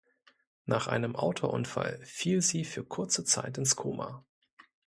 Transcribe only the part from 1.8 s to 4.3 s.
fiel sie für kurze Zeit ins Koma.